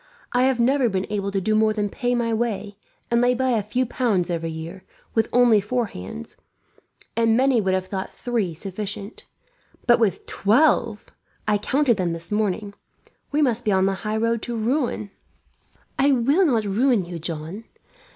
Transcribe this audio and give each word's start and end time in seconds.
I 0.33 0.45
have 0.45 0.59
never 0.59 0.89
been 0.89 1.05
able 1.11 1.29
to 1.29 1.39
do 1.39 1.53
more 1.53 1.73
than 1.73 1.87
pay 1.87 2.15
my 2.15 2.33
way, 2.33 2.75
and 3.11 3.21
lay 3.21 3.35
by 3.35 3.51
a 3.51 3.61
few 3.61 3.85
pounds 3.85 4.31
every 4.31 4.49
year, 4.49 4.83
with 5.13 5.29
only 5.31 5.61
four 5.61 5.85
hands, 5.85 6.37
and 7.15 7.37
many 7.37 7.61
would 7.61 7.75
have 7.75 7.85
thought 7.85 8.09
three 8.11 8.55
sufficient; 8.55 9.25
but 9.85 9.99
with 9.99 10.25
twelve 10.25 10.97
and 11.05 11.11
I 11.53 11.57
counted 11.59 11.97
them 11.97 12.13
this 12.13 12.31
morning 12.31 12.73
we 13.31 13.43
must 13.43 13.63
be 13.63 13.71
on 13.71 13.85
the 13.85 13.93
highroad 14.01 14.41
to 14.41 14.57
ruin." 14.57 15.11
"I 15.99 16.13
will 16.13 16.47
not 16.47 16.63
ruin 16.65 17.05
you, 17.05 17.19
John. 17.19 17.65